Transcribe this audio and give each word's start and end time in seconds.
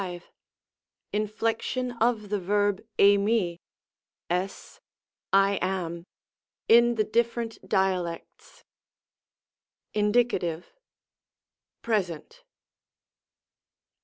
V. 0.03 0.21
ESTFLEOnON 1.13 1.95
OF 2.01 2.29
THE 2.29 2.39
VERB 2.39 2.81
ii/ul 2.99 3.59
(f^?)^" 4.31 4.79
I 5.31 5.59
AM," 5.61 6.07
IN 6.67 6.95
THE 6.95 7.03
DIFFEEENT 7.03 7.59
DIALECTS. 7.69 8.63
INDICATIVE. 9.93 10.73
Present. 11.83 12.43